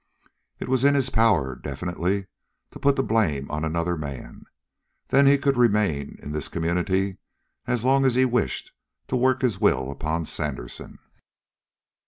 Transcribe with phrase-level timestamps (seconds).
[0.59, 2.25] It was in his power definitely
[2.71, 4.45] to put the blame on another man;
[5.09, 7.19] then he could remain in this community
[7.67, 8.71] as long as he wished,
[9.09, 10.97] to work his will upon Sandersen.